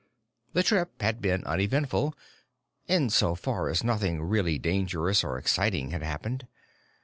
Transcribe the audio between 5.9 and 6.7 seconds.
had happened.